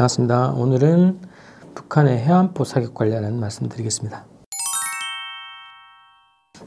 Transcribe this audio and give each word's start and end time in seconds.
반갑습니다. 0.00 0.52
오늘은 0.52 1.20
북한의 1.74 2.18
해안포 2.20 2.64
사격 2.64 2.94
관련한 2.94 3.38
말씀 3.38 3.68
드리겠습니다. 3.68 4.24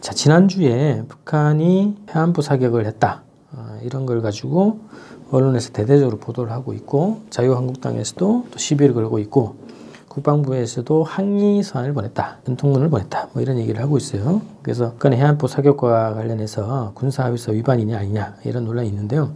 자, 0.01 0.13
지난주에 0.13 1.03
북한이 1.07 1.95
해안포 2.11 2.41
사격을 2.43 2.85
했다. 2.85 3.23
어, 3.53 3.79
이런 3.81 4.05
걸 4.05 4.21
가지고 4.21 4.81
언론에서 5.31 5.71
대대적으로 5.71 6.17
보도를 6.17 6.51
하고 6.51 6.73
있고 6.73 7.21
자유한국당에서도 7.31 8.45
또 8.51 8.57
시비를 8.59 8.93
걸고 8.93 9.17
있고 9.19 9.55
국방부에서도 10.09 11.03
항의 11.03 11.63
서한을 11.63 11.93
보냈다. 11.93 12.39
전통문을 12.45 12.89
보냈다. 12.89 13.29
뭐 13.33 13.41
이런 13.41 13.57
얘기를 13.57 13.81
하고 13.81 13.97
있어요. 13.97 14.41
그래서 14.61 14.91
북한의 14.91 15.17
해안포 15.17 15.47
사격과 15.47 16.13
관련해서 16.13 16.91
군사합의서 16.93 17.53
위반이냐 17.53 17.97
아니냐 17.97 18.35
이런 18.43 18.65
논란이 18.65 18.87
있는데요. 18.89 19.33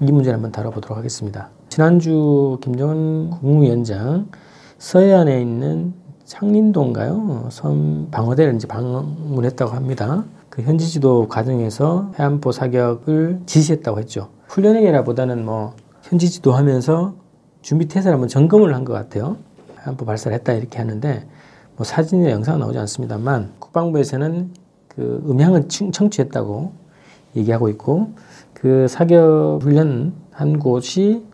이 0.00 0.10
문제를 0.10 0.34
한번 0.34 0.50
다뤄보도록 0.50 0.98
하겠습니다. 0.98 1.50
지난주 1.78 2.58
김정은 2.60 3.30
국무위원장 3.30 4.26
서해안에 4.78 5.40
있는 5.40 5.94
창린도인가요? 6.24 7.50
섬 7.52 8.08
방어대를 8.10 8.56
이제 8.56 8.66
방문했다고 8.66 9.70
합니다. 9.70 10.24
그 10.50 10.62
현지 10.62 10.88
지도 10.88 11.28
과정에서 11.28 12.10
해안포 12.18 12.50
사격을 12.50 13.42
지시했다고 13.46 14.00
했죠. 14.00 14.28
훈련행위라보다는 14.48 15.44
뭐 15.44 15.76
현지 16.02 16.28
지도 16.28 16.50
하면서 16.50 17.14
준비 17.62 17.86
태세를 17.86 18.14
한번 18.14 18.26
점검을 18.28 18.74
한 18.74 18.84
것 18.84 18.92
같아요. 18.92 19.36
해안포 19.86 20.04
발사를 20.04 20.36
했다 20.36 20.54
이렇게 20.54 20.78
하는데 20.78 21.28
뭐 21.76 21.84
사진이나 21.84 22.32
영상 22.32 22.58
나오지 22.58 22.76
않습니다만 22.76 23.52
국방부에서는 23.60 24.50
그 24.88 25.22
음향을 25.28 25.68
청취했다고 25.68 26.72
얘기하고 27.36 27.68
있고 27.68 28.14
그 28.52 28.88
사격 28.88 29.60
훈련 29.62 30.12
한 30.32 30.58
곳이 30.58 31.27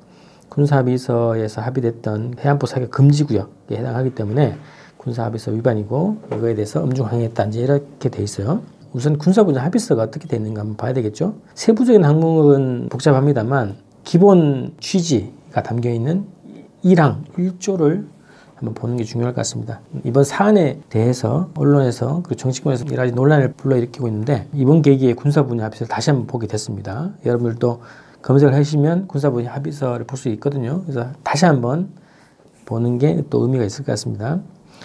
군사합의서에서 0.49 1.61
합의됐던 1.61 2.35
해안포 2.41 2.67
사격 2.67 2.91
금지 2.91 3.25
구역에 3.25 3.77
해당하기 3.77 4.15
때문에 4.15 4.57
군사합의서 4.99 5.51
위반이고 5.53 6.19
이거에 6.37 6.55
대해서 6.55 6.83
엄중 6.83 7.07
항의했다 7.07 7.45
이제 7.47 7.61
이렇게 7.61 8.09
돼 8.09 8.23
있어요. 8.23 8.63
우선 8.93 9.19
군사분야 9.19 9.63
합의서가 9.65 10.05
어떻게 10.05 10.29
되어 10.29 10.39
있는가 10.39 10.61
한번 10.61 10.77
봐야 10.77 10.93
되겠죠. 10.93 11.35
세부적인 11.55 12.05
항목은 12.05 12.89
복잡합니다만 12.91 13.77
기본 14.05 14.75
취지가 14.81 15.63
담겨 15.63 15.91
있는 15.91 16.27
1항 16.85 17.25
1조를 17.37 18.07
한번 18.55 18.75
보는 18.75 18.97
게 18.97 19.05
중요할 19.05 19.35
것 19.35 19.41
같습니다. 19.41 19.81
이번 20.05 20.23
사안에 20.25 20.81
대해서 20.89 21.51
언론에서 21.57 22.23
그 22.23 22.37
정치권에서 22.37 22.87
여러 22.87 22.99
가지 22.99 23.13
논란을 23.13 23.55
불러일으키고 23.55 24.07
있는데 24.09 24.49
이번 24.55 24.81
계기에 24.81 25.15
군사 25.15 25.45
분야 25.45 25.65
합의서를 25.65 25.89
다시 25.89 26.11
한번 26.11 26.27
보게 26.27 26.47
됐습니다. 26.47 27.11
여러분들도 27.27 27.81
검색을 28.25 28.55
하시면 28.55 29.07
군사분야 29.09 29.53
합의서를 29.53 30.07
볼 30.07 30.17
수 30.17 30.29
있거든요. 30.31 30.83
그래서 30.83 31.09
다시 31.23 31.45
한번 31.45 31.89
보는 32.65 32.99
게 32.99 33.23
또 33.29 33.43
의미가 33.43 33.65
있을 33.65 33.85
것 33.85 33.93
같습니다. 33.93 34.41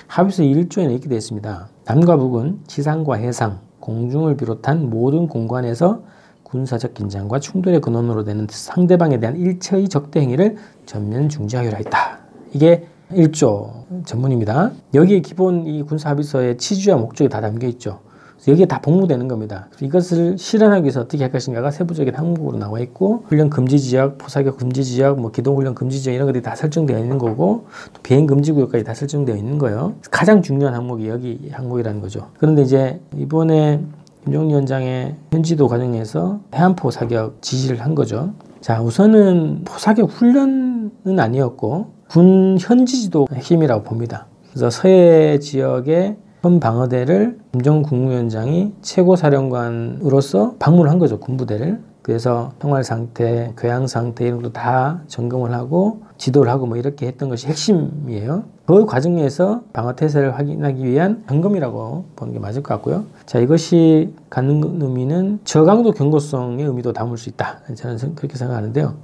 합의서 0.08 0.44
1조에는 0.44 0.92
이렇게 0.92 1.08
되어 1.08 1.18
있습니다. 1.18 1.68
남과 1.86 2.18
북은 2.18 2.60
지상과 2.68 3.16
해상, 3.16 3.60
공중을 3.80 4.36
비롯한 4.38 4.90
모든 4.90 5.28
공간에서 5.28 6.02
군사적 6.44 6.94
긴장과 6.96 7.40
충돌의 7.40 7.80
근원으로 7.82 8.24
되는 8.24 8.48
상대방에 8.50 9.20
대한 9.20 9.38
일체의 9.38 9.88
적대 9.88 10.20
행위를 10.22 10.58
전면 10.86 11.30
중지하기로 11.30 11.78
했다. 11.78 12.20
이게 12.54 12.88
1조 13.12 14.06
전문입니다. 14.06 14.72
여기에 14.94 15.22
기본 15.22 15.66
이 15.66 15.84
군사합의서의 15.84 16.58
취지와 16.58 16.98
목적이 16.98 17.30
다 17.30 17.40
담겨 17.40 17.68
있죠. 17.68 18.00
여기에 18.48 18.66
다 18.66 18.80
복무되는 18.82 19.28
겁니다. 19.28 19.68
이것을 19.82 20.38
실현하기 20.38 20.84
위해서 20.84 21.02
어떻게 21.02 21.24
할 21.24 21.32
것인가가 21.32 21.72
세부적인 21.72 22.16
항목으로 22.16 22.58
나와 22.58 22.80
있고 22.80 23.24
훈련 23.28 23.50
금지 23.50 23.80
지역, 23.80 24.18
포사격 24.18 24.58
금지 24.58 24.84
지역, 24.84 25.20
뭐 25.20 25.32
기동 25.32 25.58
훈련 25.58 25.76
금지 25.76 26.02
지역 26.02 26.14
이런 26.14 26.28
것들이 26.28 26.42
다 26.42 26.56
설정되어 26.56 26.98
있는 27.00 27.18
거고 27.18 27.68
또 27.94 28.02
비행 28.02 28.26
금지 28.28 28.52
구역까지 28.52 28.84
다 28.84 28.94
설정되어 28.94 29.36
있는 29.36 29.58
거예요. 29.58 29.96
가장 30.10 30.42
중요한 30.42 30.74
항목이 30.74 31.10
여기 31.10 31.50
항목이라는 31.52 32.02
거죠. 32.02 32.28
그런데 32.38 32.62
이제 32.62 33.00
이번에 33.18 33.82
김정은 34.24 34.50
위원장의 34.50 35.16
현지도 35.32 35.68
과정에서 35.68 36.40
해안포 36.54 36.92
사격 36.92 37.42
지시를 37.42 37.82
한 37.82 37.96
거죠. 37.96 38.34
자, 38.62 38.82
우선은 38.82 39.64
포사격 39.66 40.10
훈련은 40.10 41.20
아니었고 41.20 41.88
군 42.10 42.58
현지 42.60 43.02
지도 43.02 43.28
핵심이라고 43.34 43.84
봅니다. 43.84 44.28
그래서 44.50 44.70
서해 44.70 45.40
지역의 45.40 46.18
현 46.42 46.62
방어대를 46.62 47.38
김정은 47.52 47.84
국무위원장이 47.84 48.74
최고사령관으로서 48.82 50.56
방문을 50.58 50.90
한 50.90 50.98
거죠 50.98 51.20
군부대를 51.20 51.82
그래서 52.02 52.54
평활 52.60 52.84
상태, 52.84 53.54
교양 53.58 53.86
상태 53.86 54.26
이런 54.26 54.42
것도 54.42 54.54
다 54.54 55.02
점검을 55.08 55.54
하고 55.54 56.02
지도를 56.18 56.50
하고 56.50 56.66
뭐 56.66 56.78
이렇게 56.78 57.08
했던 57.08 57.28
것이 57.28 57.46
핵심이에요. 57.48 58.46
그 58.66 58.86
과정에서 58.86 59.64
방어 59.74 59.96
태세를 59.96 60.38
확인하기 60.38 60.84
위한 60.86 61.24
점검이라고 61.28 62.06
보는 62.16 62.34
게 62.34 62.40
맞을 62.40 62.64
것 62.64 62.74
같고요. 62.76 63.06
자, 63.26 63.40
이것이 63.40 64.16
갖는 64.30 64.82
의미는 64.82 65.40
저강도 65.44 65.92
경고성의 65.92 66.66
의미도 66.66 66.94
담을 66.94 67.18
수 67.18 67.30
있다. 67.30 67.60
저는 67.76 68.16
그렇게 68.16 68.38
생각하는데요. 68.38 68.96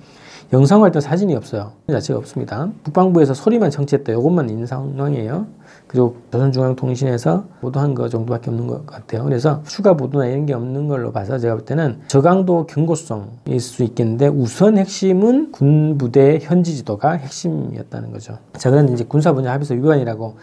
영상할 0.53 0.91
때 0.91 1.01
사진이 1.01 1.35
없어요. 1.35 1.71
자체가 1.89 2.19
없습니다. 2.19 2.69
국방부에서 2.83 3.33
소리만 3.33 3.71
청취했다. 3.71 4.13
이것만 4.13 4.49
있는 4.49 4.65
상황이에요. 4.65 5.47
그리고 5.87 6.17
조선중앙통신에서 6.31 7.45
보도한 7.61 7.95
것 7.95 8.09
정도밖에 8.09 8.49
없는 8.51 8.67
것 8.67 8.85
같아요. 8.85 9.23
그래서 9.23 9.61
추가 9.65 9.95
보도나 9.95 10.27
이런 10.27 10.45
게 10.45 10.53
없는 10.53 10.87
걸로 10.87 11.11
봐서 11.11 11.37
제가 11.39 11.55
볼 11.55 11.65
때는 11.65 12.01
저강도 12.07 12.67
경고성일 12.67 13.59
수 13.59 13.83
있겠는데 13.83 14.27
우선 14.27 14.77
핵심은 14.77 15.51
군부대 15.51 16.39
현지 16.41 16.75
지도가 16.75 17.13
핵심이었다는 17.13 18.11
거죠. 18.11 18.37
자, 18.53 18.69
그런데 18.69 18.93
이제 18.93 19.03
군사 19.03 19.33
분야 19.33 19.51
합의서 19.51 19.73
위반이라고 19.73 20.37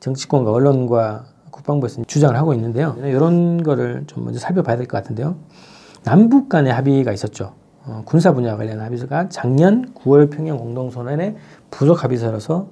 정치권과 0.00 0.52
언론과 0.52 1.24
국방부에서 1.50 2.04
주장을 2.06 2.36
하고 2.36 2.54
있는데요. 2.54 2.96
이런 3.02 3.62
거를 3.62 4.04
좀 4.06 4.24
먼저 4.24 4.38
살펴봐야 4.38 4.76
될 4.76 4.86
것 4.86 4.96
같은데요. 4.98 5.36
남북 6.04 6.48
간의 6.48 6.72
합의가 6.72 7.12
있었죠. 7.12 7.52
어, 7.88 8.02
군사 8.04 8.32
분야 8.34 8.56
관련 8.56 8.80
합의서가 8.80 9.30
작년 9.30 9.94
9월 9.94 10.30
평양 10.30 10.58
공동선언의 10.58 11.36
부속 11.70 12.04
합의서라서 12.04 12.68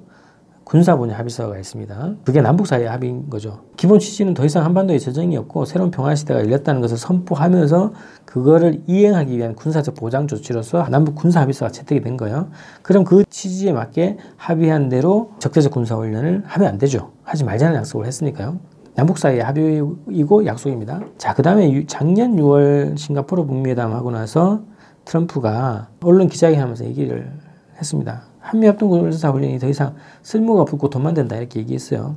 군사 0.62 0.96
분야 0.96 1.16
합의서가 1.16 1.56
있습니다. 1.58 2.16
그게 2.24 2.42
남북 2.42 2.66
사이의 2.66 2.88
합의인 2.88 3.30
거죠. 3.30 3.60
기본 3.76 3.98
취지는 3.98 4.34
더 4.34 4.44
이상 4.44 4.64
한반도에 4.64 4.98
저정이 4.98 5.36
없고 5.36 5.64
새로운 5.64 5.90
평화 5.90 6.14
시대가 6.14 6.40
열렸다는 6.40 6.80
것을 6.80 6.98
선포하면서 6.98 7.92
그거를 8.24 8.82
이행하기 8.86 9.38
위한 9.38 9.54
군사적 9.54 9.94
보장 9.94 10.26
조치로서 10.26 10.88
남북 10.90 11.14
군사 11.14 11.40
합의서가 11.40 11.70
채택이 11.70 12.02
된 12.02 12.16
거예요. 12.16 12.50
그럼 12.82 13.04
그 13.04 13.24
취지에 13.30 13.72
맞게 13.72 14.18
합의한 14.36 14.88
대로 14.88 15.30
적대적 15.38 15.72
군사 15.72 15.94
훈련을 15.94 16.42
하면 16.44 16.68
안 16.68 16.78
되죠. 16.78 17.12
하지 17.22 17.44
말자는 17.44 17.76
약속을 17.76 18.04
했으니까요. 18.04 18.58
남북 18.96 19.18
사이의 19.18 19.44
합의이고 19.44 20.46
약속입니다. 20.46 21.00
자, 21.16 21.32
그 21.32 21.42
다음에 21.42 21.84
작년 21.86 22.34
6월 22.36 22.98
싱가포르 22.98 23.46
북미회담 23.46 23.92
하고 23.92 24.10
나서 24.10 24.62
트럼프가 25.06 25.88
언론 26.02 26.28
기자회견 26.28 26.62
하면서 26.62 26.84
얘기를 26.84 27.32
했습니다. 27.78 28.24
한미합동 28.40 28.90
군사훈련이 28.90 29.58
더 29.58 29.68
이상 29.68 29.94
쓸모가 30.22 30.62
없고 30.62 30.90
돈만 30.90 31.14
된다 31.14 31.36
이렇게 31.36 31.60
얘기했어요. 31.60 32.16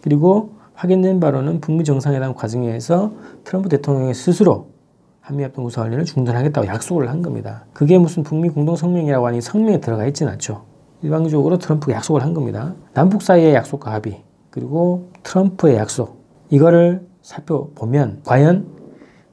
그리고 0.00 0.54
확인된 0.74 1.20
바로는 1.20 1.60
북미 1.60 1.84
정상회담 1.84 2.34
과정에서 2.34 3.12
트럼프 3.44 3.68
대통령이 3.68 4.14
스스로 4.14 4.70
한미합동 5.20 5.64
군사훈련을 5.64 6.04
중단하겠다고 6.06 6.66
약속을 6.66 7.08
한 7.08 7.22
겁니다. 7.22 7.66
그게 7.72 7.98
무슨 7.98 8.22
북미 8.22 8.48
공동성명이라고 8.48 9.26
하니 9.26 9.40
성명에 9.40 9.80
들어가 9.80 10.06
있지는 10.06 10.32
않죠. 10.32 10.64
일방적으로 11.02 11.58
트럼프가 11.58 11.92
약속을 11.94 12.22
한 12.22 12.34
겁니다. 12.34 12.74
남북 12.94 13.22
사이의 13.22 13.54
약속과 13.54 13.92
합의 13.92 14.22
그리고 14.50 15.10
트럼프의 15.22 15.76
약속 15.76 16.24
이거를 16.48 17.06
살펴보면 17.22 18.20
과연 18.24 18.66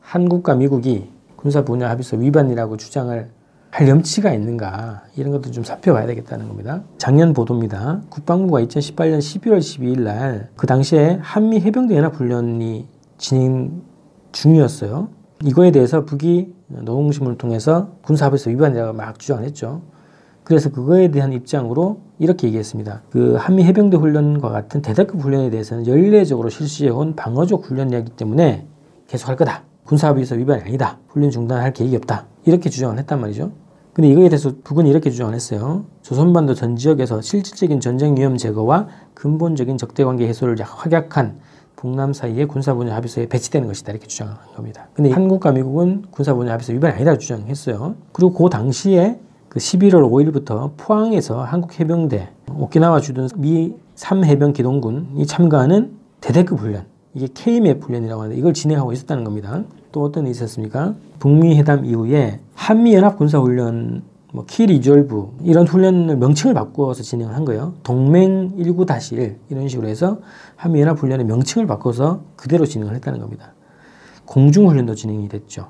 한국과 0.02 0.56
미국이 0.56 1.10
군사 1.38 1.64
분야 1.64 1.90
합의서 1.90 2.18
위반이라고 2.18 2.76
주장을 2.76 3.30
할 3.70 3.88
염치가 3.88 4.34
있는가 4.34 5.04
이런 5.16 5.32
것도 5.32 5.52
좀 5.52 5.64
살펴봐야 5.64 6.06
되겠다는 6.08 6.48
겁니다. 6.48 6.84
작년 6.98 7.34
보도입니다. 7.34 8.02
국방부가 8.10 8.62
2018년 8.62 9.20
11월 9.20 9.60
12일 9.60 10.02
날 10.02 10.50
그 10.56 10.68
당시에 10.68 11.20
한미 11.22 11.60
해병대 11.62 11.96
연합 11.96 12.16
훈련이 12.16 12.88
진행 13.18 13.82
중이었어요. 14.32 15.10
이거에 15.44 15.72
대해서 15.72 16.06
북이 16.06 16.54
노동신문을 16.68 17.38
통해서 17.38 17.92
군사합의서 18.02 18.50
위반이라고 18.50 18.94
막 18.94 19.20
주장을 19.20 19.44
했죠. 19.44 19.82
그래서 20.44 20.70
그거에 20.72 21.12
대한 21.12 21.34
입장으로 21.34 22.00
이렇게 22.20 22.48
얘기했습니다. 22.48 23.04
그 23.12 23.36
한미 23.36 23.64
해병대 23.66 23.98
훈련과 23.98 24.50
같은 24.50 24.82
대대급 24.82 25.22
훈련에 25.22 25.50
대해서는 25.50 25.86
연례적으로 25.86 26.50
실시해온 26.50 27.16
방어적 27.16 27.66
훈련이기 27.66 28.12
때문에 28.12 28.66
계속할 29.08 29.36
거다. 29.36 29.64
군사합의서 29.88 30.36
위반이 30.36 30.62
아니다. 30.64 31.00
훈련 31.08 31.32
중단할 31.32 31.74
계획이 31.74 31.96
없다. 31.96 32.26
이렇게 32.46 32.70
주장을 32.70 32.98
했단 32.98 33.20
말이죠. 33.22 33.52
근데 33.94 34.10
이거에 34.10 34.30
대해서 34.30 34.52
북은 34.64 34.86
이렇게 34.86 35.10
주장을 35.10 35.34
했어요. 35.34 35.86
조선반도 36.04 36.54
전 36.54 36.76
지역에서 36.76 37.22
실질적인 37.22 37.80
전쟁 37.80 38.16
위험 38.16 38.38
제거와 38.38 38.88
근본적인 39.16 39.78
적대관계 39.78 40.28
해소를 40.28 40.56
확약한 40.62 41.40
북남 41.76 42.14
사이의 42.14 42.48
군사분야 42.48 42.96
합의서에 42.96 43.28
배치되는 43.28 43.68
것이다 43.68 43.92
이렇게 43.94 44.08
주장한 44.08 44.38
겁니다. 44.56 44.88
근데 44.94 45.12
한국과 45.12 45.52
미국은 45.52 46.04
군사분야 46.12 46.52
합의서 46.52 46.74
위반이 46.74 46.96
아니다 46.96 47.18
주장했어요. 47.18 47.96
그리고 48.12 48.34
그 48.34 48.50
당시에 48.50 49.20
그 49.48 49.60
11월 49.60 50.02
5일부터 50.12 50.72
포항에서 50.78 51.44
한국 51.44 51.80
해병대 51.80 52.30
오키나와 52.56 53.00
주둔 53.00 53.30
미 53.38 53.76
3해병 53.96 54.54
기동군이 54.54 55.26
참가하는 55.26 55.94
대대급 56.22 56.60
훈련. 56.60 56.86
이게 57.18 57.28
KMF 57.34 57.88
훈련이라고 57.88 58.22
하는데 58.22 58.38
이걸 58.38 58.54
진행하고 58.54 58.94
있었다는 58.94 59.24
겁니다. 59.24 59.64
또 59.92 60.04
어떤 60.04 60.26
일이 60.26 60.32
있었습니까? 60.32 60.94
북미 61.18 61.58
회담 61.58 61.84
이후에 61.84 62.42
한미 62.54 62.94
연합 62.94 63.18
군사 63.18 63.40
훈련 63.40 64.04
뭐 64.32 64.46
Key 64.46 64.73
Resolve 64.73 65.38
이런 65.42 65.66
훈련을 65.66 66.16
명칭을 66.18 66.54
바꿔서 66.54 67.02
진행을 67.02 67.34
한 67.34 67.44
거예요. 67.44 67.74
동맹 67.82 68.56
19-1 68.58 69.38
이런 69.50 69.68
식으로 69.68 69.88
해서 69.88 70.20
한미 70.56 70.80
연합 70.80 71.00
훈련의 71.00 71.26
명칭을 71.26 71.66
바꿔서 71.66 72.22
그대로 72.36 72.68
진행을 72.68 72.94
했다는 72.94 73.20
겁니다. 73.20 73.54
공중 74.26 74.70
훈련도 74.70 74.94
진행이 74.94 75.28
됐죠. 75.28 75.70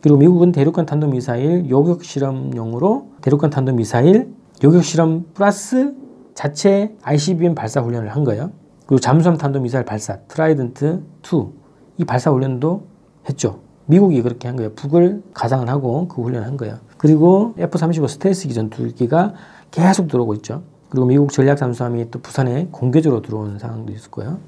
그리고 0.00 0.18
미국은 0.18 0.50
대륙간 0.50 0.84
탄도미사일 0.84 1.70
요격 1.70 2.02
실험용으로 2.02 3.06
대륙간 3.20 3.50
탄도미사일 3.50 4.34
요격 4.64 4.82
실험 4.82 5.26
플러스 5.32 5.94
자체 6.34 6.96
ICBM 7.02 7.54
발사 7.54 7.80
훈련을 7.80 8.08
한 8.08 8.24
거예요. 8.24 8.50
그리고 8.86 9.00
잠수함 9.00 9.36
탄도 9.38 9.60
미사일 9.60 9.84
발사 9.84 10.18
Trident 10.28 11.02
2 11.22 11.62
이 11.98 12.04
발사 12.04 12.30
훈련도 12.30 12.84
했죠. 13.28 13.60
미국이 13.86 14.22
그렇게 14.22 14.48
한 14.48 14.56
거예요. 14.56 14.72
북을 14.74 15.22
가상을 15.34 15.68
하고 15.68 16.08
그 16.08 16.22
훈련을 16.22 16.46
한 16.46 16.56
거예요. 16.56 16.78
그리고 16.96 17.54
F-35 17.58 18.08
스텔스 18.08 18.48
기전 18.48 18.70
두기가 18.70 19.34
계속 19.70 20.08
들어오고 20.08 20.34
있죠. 20.34 20.62
그리고 20.88 21.06
미국 21.06 21.32
전략 21.32 21.56
잠수함이 21.56 22.10
또 22.10 22.20
부산에 22.20 22.68
공개적으로 22.70 23.22
들어오는 23.22 23.58
상황도 23.58 23.92
있을 23.92 24.10
거예요. 24.10 24.38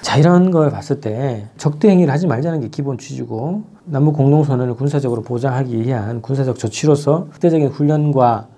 자, 0.00 0.18
이런 0.18 0.50
걸 0.50 0.70
봤을 0.70 1.00
때 1.00 1.48
적대 1.56 1.88
행위를 1.88 2.12
하지 2.12 2.26
말자는 2.26 2.60
게 2.60 2.68
기본 2.68 2.98
취지고 2.98 3.62
남북 3.84 4.16
공동선언을 4.16 4.74
군사적으로 4.74 5.22
보장하기 5.22 5.80
위한 5.80 6.20
군사적 6.20 6.58
조치로서 6.58 7.28
극대적인 7.32 7.68
훈련과 7.68 8.48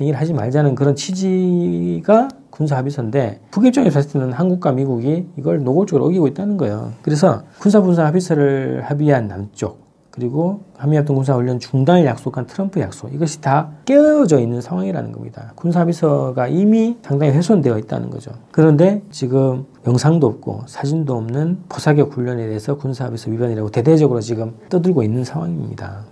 행위를 0.00 0.20
하지 0.20 0.32
말자는 0.32 0.74
그런 0.74 0.94
취지가 0.94 2.28
군사 2.56 2.76
합의서인데 2.78 3.40
북 3.50 3.66
입장에서 3.66 3.98
봤을 3.98 4.12
때는 4.12 4.32
한국과 4.32 4.72
미국이 4.72 5.26
이걸 5.36 5.62
노골적으로 5.62 6.06
어기고 6.06 6.26
있다는 6.28 6.56
거예요. 6.56 6.92
그래서 7.02 7.42
군사 7.58 7.82
분사 7.82 8.06
합의서를 8.06 8.82
합의한 8.84 9.28
남쪽 9.28 9.84
그리고 10.10 10.62
한미합동 10.78 11.16
군사훈련 11.16 11.58
중단을 11.58 12.06
약속한 12.06 12.46
트럼프 12.46 12.80
약속 12.80 13.12
이것이 13.12 13.42
다 13.42 13.72
깨어져 13.84 14.40
있는 14.40 14.62
상황이라는 14.62 15.12
겁니다. 15.12 15.52
군사합의서가 15.56 16.48
이미 16.48 16.96
상당히 17.02 17.32
훼손되어 17.32 17.76
있다는 17.76 18.08
거죠. 18.08 18.32
그런데 18.50 19.02
지금 19.10 19.66
영상도 19.86 20.26
없고 20.26 20.62
사진도 20.66 21.14
없는 21.16 21.58
포사격 21.68 22.16
훈련에 22.16 22.46
대해서 22.46 22.76
군사합의서 22.76 23.30
위반이라고 23.30 23.70
대대적으로 23.70 24.22
지금 24.22 24.54
떠들고 24.70 25.02
있는 25.02 25.22
상황입니다. 25.22 26.04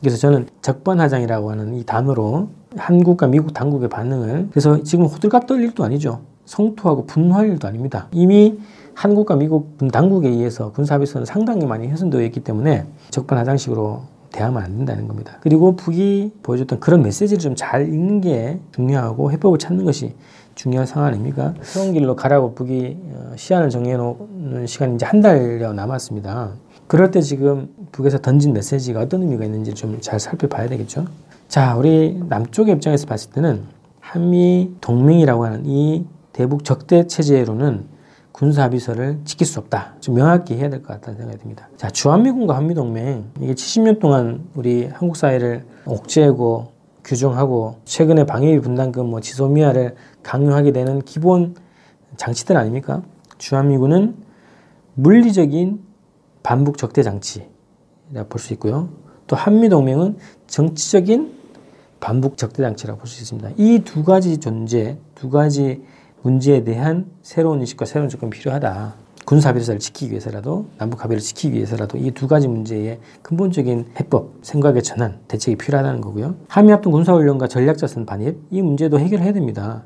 그래서 0.00 0.16
저는 0.16 0.46
적반하장이라고 0.62 1.50
하는 1.50 1.74
이 1.74 1.84
단어로 1.84 2.48
한국과 2.76 3.26
미국 3.28 3.54
당국의 3.54 3.88
반응을 3.88 4.48
그래서 4.50 4.82
지금 4.82 5.06
호들갑 5.06 5.46
떨 5.46 5.60
일도 5.62 5.84
아니죠. 5.84 6.20
성토하고 6.44 7.06
분노할 7.06 7.48
일도 7.48 7.66
아닙니다. 7.66 8.08
이미 8.12 8.58
한국과 8.94 9.36
미국 9.36 9.76
당국에 9.92 10.28
의해서 10.28 10.72
군사합의서는 10.72 11.24
상당히 11.26 11.66
많이 11.66 11.88
훼손되어 11.88 12.22
있기 12.22 12.40
때문에 12.40 12.86
적반하장식으로 13.10 14.02
대하면 14.32 14.62
안 14.62 14.76
된다는 14.76 15.08
겁니다. 15.08 15.38
그리고 15.40 15.76
북이 15.76 16.32
보여줬던 16.42 16.80
그런 16.80 17.02
메시지를 17.02 17.40
좀 17.40 17.54
잘 17.56 17.88
읽는 17.88 18.20
게 18.20 18.60
중요하고 18.72 19.32
해법을 19.32 19.58
찾는 19.58 19.84
것이 19.84 20.14
중요한 20.54 20.86
상황 20.86 21.08
아닙니까? 21.08 21.54
새로운 21.62 21.92
길로 21.94 22.16
가라고 22.16 22.54
북이 22.54 22.96
어, 23.12 23.32
시한을 23.36 23.70
정해놓는 23.70 24.66
시간이 24.66 24.94
이제 24.94 25.04
한 25.06 25.20
달여 25.20 25.72
남았습니다. 25.72 26.52
그럴 26.86 27.10
때 27.10 27.20
지금 27.20 27.68
북에서 27.92 28.18
던진 28.18 28.52
메시지가 28.52 29.00
어떤 29.00 29.22
의미가 29.22 29.44
있는지 29.44 29.74
좀 29.74 30.00
잘 30.00 30.20
살펴봐야 30.20 30.68
되겠죠. 30.68 31.06
자, 31.48 31.74
우리 31.76 32.20
남쪽의 32.28 32.74
입장에서 32.74 33.06
봤을 33.06 33.30
때는 33.32 33.62
한미 34.00 34.72
동맹이라고 34.80 35.44
하는 35.44 35.62
이 35.66 36.04
대북 36.32 36.64
적대 36.64 37.06
체제로는 37.06 37.84
군사 38.30 38.64
합의서를 38.64 39.20
지킬 39.24 39.46
수 39.46 39.58
없다. 39.58 39.94
좀 40.00 40.14
명확히 40.16 40.54
해야 40.56 40.68
될 40.68 40.82
것 40.82 40.88
같다는 40.88 41.18
생각이 41.18 41.38
듭니다. 41.40 41.68
자, 41.76 41.88
주한미군과 41.88 42.54
한미동맹 42.56 43.24
이게 43.40 43.54
70년 43.54 43.98
동안 43.98 44.44
우리 44.54 44.86
한국 44.86 45.16
사회를 45.16 45.64
옥죄고 45.86 46.72
규정하고 47.02 47.76
최근에 47.84 48.24
방위비 48.26 48.60
분담금 48.60 49.06
뭐 49.06 49.20
지소미아를 49.20 49.94
강요하게 50.22 50.72
되는 50.72 51.00
기본 51.02 51.54
장치들 52.16 52.56
아닙니까? 52.56 53.02
주한미군은 53.38 54.16
물리적인 54.94 55.80
반북 56.46 56.78
적대 56.78 57.02
장치라 57.02 57.48
볼 58.28 58.38
수 58.38 58.52
있고요. 58.52 58.88
또 59.26 59.34
한미 59.34 59.68
동맹은 59.68 60.16
정치적인 60.46 61.34
반북 61.98 62.36
적대 62.36 62.62
장치라고 62.62 63.00
볼 63.00 63.08
수 63.08 63.20
있습니다. 63.20 63.50
이 63.56 63.80
두 63.84 64.04
가지 64.04 64.38
존재, 64.38 64.96
두 65.16 65.28
가지 65.28 65.82
문제에 66.22 66.62
대한 66.62 67.06
새로운 67.22 67.58
인식과 67.60 67.84
새로운 67.84 68.08
접근이 68.08 68.30
필요하다. 68.30 68.94
군사 69.24 69.48
합의를 69.48 69.80
지키기 69.80 70.12
위해서라도 70.12 70.66
남북 70.78 71.02
합의를 71.02 71.20
지키기 71.20 71.56
위해서라도 71.56 71.98
이 71.98 72.12
두 72.12 72.28
가지 72.28 72.46
문제의 72.46 73.00
근본적인 73.22 73.86
해법, 73.98 74.34
생각의 74.42 74.84
전환, 74.84 75.18
대책이 75.26 75.56
필요하다는 75.56 76.00
거고요. 76.00 76.36
한미합동 76.46 76.92
군사훈련과 76.92 77.48
전략자산 77.48 78.06
반입 78.06 78.38
이 78.52 78.62
문제도 78.62 78.96
해결해야 79.00 79.32
됩니다. 79.32 79.84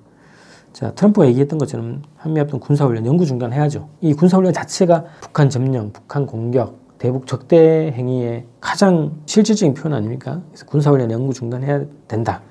자 0.73 0.93
트럼프가 0.95 1.27
얘기했던 1.29 1.59
것처럼 1.59 2.03
한미합동 2.17 2.61
군사훈련 2.61 3.05
연구 3.07 3.27
중단해야죠. 3.27 3.89
이 4.01 4.13
군사훈련 4.15 4.53
자체가 4.53 5.05
북한 5.21 5.51
점령, 5.51 5.93
북한 5.93 6.27
공격, 6.27 6.79
대북 6.99 7.27
적대 7.27 7.93
행위의 7.97 8.45
가장 8.61 9.13
실질적인 9.27 9.75
표현 9.75 9.97
아닙니까? 9.97 10.41
그래서 10.51 10.67
군사훈련 10.67 11.11
연구 11.11 11.33
중단해야 11.33 11.85
된다. 12.07 12.43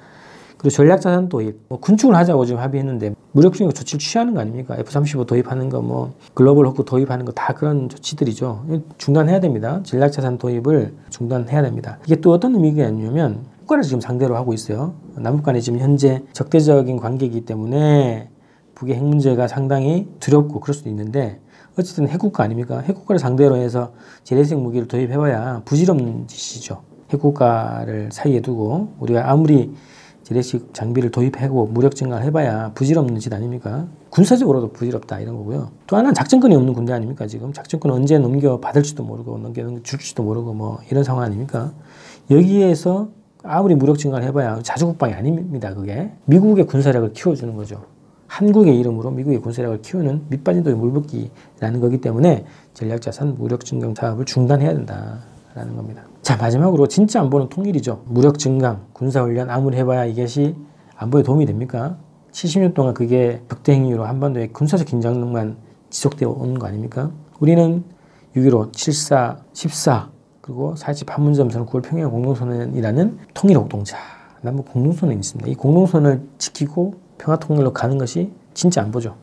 그리고 0.58 0.72
전략자산 0.72 1.30
도입, 1.30 1.58
뭐 1.70 1.80
군축을 1.80 2.14
하자고 2.18 2.46
지금 2.46 2.60
합의했는데 2.60 3.16
무력적인 3.32 3.70
조치를 3.74 4.00
취하는 4.00 4.34
거 4.34 4.42
아닙니까? 4.42 4.76
F-35 4.78 5.26
도입하는 5.26 5.70
거, 5.70 5.82
뭐 5.82 6.14
글로벌 6.34 6.68
호크 6.68 6.84
도입하는 6.84 7.24
거 7.24 7.32
다 7.32 7.54
그런 7.54 7.88
조치들이죠. 7.88 8.66
중단해야 8.98 9.40
됩니다. 9.40 9.80
전략자산 9.84 10.38
도입을 10.38 10.94
중단해야 11.12 11.62
됩니다. 11.62 11.98
이게 12.06 12.18
또 12.18 12.34
어떤 12.34 12.56
의미가 12.56 12.88
있냐면 12.90 13.46
국가를 13.70 13.84
지금 13.84 14.02
상대로 14.02 14.36
하고 14.36 14.54
있어요. 14.54 14.96
남북 15.16 15.44
간에 15.44 15.60
지금 15.62 15.80
현재 15.80 16.24
적대적인 16.34 16.98
관계이기 16.98 17.46
때문에 17.46 18.30
북의 18.74 18.96
핵 18.96 19.04
문제가 19.04 19.48
상당히 19.48 20.08
두렵고 20.20 20.60
그럴 20.60 20.74
수도 20.74 20.90
있는데 20.90 21.40
어쨌든 21.78 22.08
핵국가 22.08 22.44
아닙니까? 22.44 22.80
핵국가를 22.80 23.20
상대로 23.20 23.58
해서 23.58 23.94
재래식 24.24 24.58
무기를 24.60 24.88
도입해봐야 24.88 25.62
부질없는 25.66 26.28
짓이죠. 26.28 26.82
핵국가를 27.12 28.10
사이에 28.12 28.42
두고 28.42 28.96
우리가 29.00 29.30
아무리 29.30 29.74
재래식 30.24 30.74
장비를 30.74 31.12
도입하고 31.12 31.68
무력 31.68 31.96
증강을 31.96 32.24
해봐야 32.26 32.72
부질없는 32.74 33.20
짓 33.20 33.34
아닙니까? 33.34 33.88
군사적으로도 34.10 34.74
부질없다 34.74 35.20
이런 35.20 35.38
거고요. 35.38 35.70
또 35.88 35.96
하나는 35.96 36.14
작전권이 36.14 36.56
없는 36.56 36.74
군대 36.74 36.94
아닙니까? 36.94 37.28
지금 37.28 37.54
작전권 37.54 37.92
언제 37.92 38.18
넘겨 38.18 38.60
받을지도 38.60 39.04
모르고 39.04 39.38
넘겨 39.38 39.64
줄지도 39.84 40.24
모르고 40.24 40.54
뭐 40.54 40.80
이런 40.90 41.04
상황 41.04 41.24
아닙니까? 41.24 41.74
여기에서 42.30 43.10
아무리 43.44 43.76
무력 43.76 43.98
증강을 43.98 44.28
해봐야 44.28 44.62
자주국방이 44.62 45.14
아닙니다. 45.14 45.74
그게 45.74 46.12
미국의 46.26 46.66
군사력을 46.68 47.14
키워주는 47.14 47.56
거죠. 47.56 47.84
한국의 48.28 48.80
이름으로 48.80 49.12
미국의 49.12 49.40
군사력을 49.40 49.82
키우는 49.82 50.26
밑빠진 50.30 50.64
독에 50.64 50.76
물붓기라는 50.76 51.80
거기 51.80 52.00
때문에 52.00 52.46
전략자산 52.74 53.36
무력 53.38 53.66
증강 53.66 53.96
사업을 53.96 54.26
중단해야 54.26 54.74
된다라는 54.74 55.76
겁니다. 55.76 56.04
자 56.22 56.38
마지막으로 56.38 56.88
진짜 56.88 57.22
안보는 57.22 57.50
통일이죠. 57.50 58.04
무력 58.06 58.38
증강, 58.38 58.86
군사훈련 58.94 59.50
아무리 59.50 59.78
해봐야 59.78 60.06
이것이 60.06 60.56
안보에 60.96 61.24
도움이 61.24 61.46
됩니까? 61.46 61.98
70년 62.32 62.74
동안 62.74 62.94
그게 62.94 63.42
극대 63.48 63.74
행위로 63.74 64.06
한반도의 64.06 64.54
군사적 64.54 64.86
긴장만 64.86 65.58
지속되어 65.90 66.30
오는 66.30 66.60
거 66.60 66.68
아닙니까? 66.68 67.12
우리는 67.40 67.84
6.15, 68.36 68.72
7.4, 68.74 69.38
14 69.54 70.19
그리고 70.50 70.74
4.27 70.74 71.06
판문점선 71.06 71.68
9월 71.68 71.84
평양 71.84 72.10
공동선언이라는 72.10 73.20
통일 73.36 73.58
옥동자 73.58 73.98
남북 74.42 74.74
공동선언이 74.74 75.20
있습니다. 75.20 75.48
이 75.48 75.54
공동선을 75.54 76.24
지키고 76.40 76.96
평화 77.20 77.38
통일로 77.38 77.72
가는 77.72 78.00
것이 78.00 78.32
진짜 78.56 78.82
안보죠. 78.82 79.16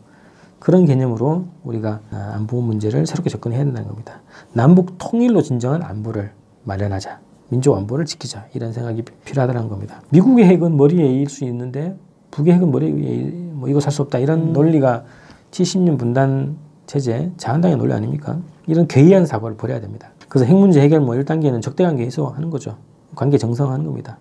그런 0.60 0.84
개념으로 0.84 1.46
우리가 1.64 1.98
안보 2.12 2.60
문제를 2.60 3.08
새롭게 3.08 3.28
접근해야 3.28 3.64
된다는 3.64 3.88
겁니다. 3.88 4.20
남북 4.52 4.98
통일로 4.98 5.42
진정한 5.42 5.82
안보를 5.82 6.30
마련하자. 6.62 7.18
민족 7.48 7.76
안보를 7.76 8.04
지키자. 8.04 8.46
이런 8.54 8.72
생각이 8.72 9.02
필요하다는 9.24 9.68
겁니다. 9.68 10.02
미국의 10.10 10.44
핵은 10.44 10.76
머리에 10.76 11.04
이을 11.08 11.28
수 11.28 11.42
있는데 11.42 11.96
북의 12.30 12.54
핵은 12.54 12.70
머리에 12.70 13.32
뭐 13.52 13.68
이거 13.68 13.80
살 13.80 13.90
수 13.90 14.02
없다. 14.02 14.18
이런 14.20 14.40
음. 14.40 14.52
논리가 14.52 15.02
70년 15.50 15.98
분단 15.98 16.56
체제, 16.86 17.32
자한당의 17.36 17.78
논리 17.78 17.92
아닙니까? 17.92 18.38
이런 18.68 18.86
괴이한 18.86 19.26
사고를 19.26 19.56
버려야 19.56 19.80
됩니다. 19.80 20.10
그래서 20.28 20.46
핵 20.46 20.56
문제 20.56 20.80
해결 20.80 21.00
뭐 21.00 21.14
1단계는 21.14 21.62
적대 21.62 21.84
관계에서 21.84 22.26
하는 22.28 22.50
거죠. 22.50 22.76
관계 23.14 23.38
정상화하는 23.38 23.84
겁니다. 23.84 24.18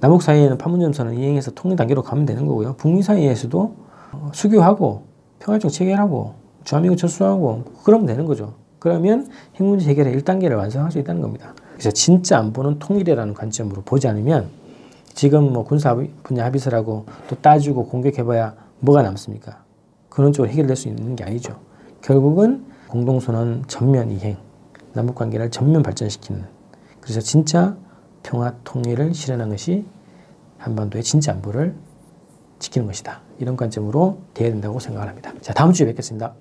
남북 0.00 0.22
사이에는 0.22 0.58
판문점선을 0.58 1.14
이행해서 1.14 1.52
통일 1.52 1.76
단계로 1.76 2.02
가면 2.02 2.26
되는 2.26 2.46
거고요. 2.46 2.74
북미 2.76 3.02
사이에서도 3.02 3.74
수교하고 4.32 5.02
평화적 5.38 5.70
체결하고 5.70 6.34
주한미군 6.64 6.96
철수하고 6.96 7.64
그러면 7.84 8.06
되는 8.06 8.24
거죠. 8.24 8.54
그러면 8.78 9.28
핵 9.54 9.64
문제 9.64 9.88
해결의 9.90 10.16
1단계를 10.16 10.56
완성할 10.56 10.90
수 10.92 10.98
있다는 10.98 11.22
겁니다. 11.22 11.54
그래서 11.72 11.90
진짜 11.90 12.38
안보는 12.38 12.78
통일이라는 12.78 13.34
관점으로 13.34 13.82
보지 13.82 14.08
않으면 14.08 14.48
지금 15.14 15.52
뭐 15.52 15.64
군사 15.64 15.96
분야 16.22 16.44
합의서라고 16.44 17.06
또 17.28 17.36
따지고 17.36 17.86
공격해봐야 17.86 18.54
뭐가 18.80 19.02
남습니까? 19.02 19.62
그런 20.08 20.32
쪽으로 20.32 20.50
해결될 20.52 20.76
수 20.76 20.88
있는 20.88 21.16
게 21.16 21.24
아니죠. 21.24 21.56
결국은 22.02 22.64
공동선언 22.88 23.64
전면 23.66 24.10
이행, 24.10 24.36
남북 24.94 25.16
관계를 25.16 25.50
전면 25.50 25.82
발전시키는 25.82 26.44
그래서 27.00 27.20
진짜 27.20 27.76
평화 28.22 28.54
통일을 28.64 29.12
실현한 29.12 29.50
것이 29.50 29.84
한반도의 30.58 31.04
진짜 31.04 31.32
안보를 31.32 31.74
지키는 32.58 32.86
것이다. 32.86 33.20
이런 33.38 33.56
관점으로 33.56 34.22
돼야 34.32 34.48
된다고 34.48 34.80
생각을 34.80 35.08
합니다. 35.08 35.32
자, 35.42 35.52
다음 35.52 35.72
주에 35.72 35.86
뵙겠습니다. 35.86 36.34